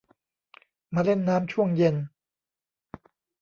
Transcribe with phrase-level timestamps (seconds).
[0.93, 1.95] มาเล่นน้ำช่วงเย็น